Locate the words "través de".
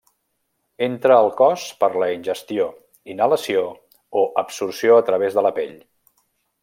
5.11-5.45